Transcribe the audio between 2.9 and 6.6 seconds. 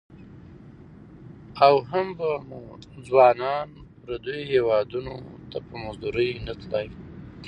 ځوانان پرديو هيوادنو ته په مزدورۍ نه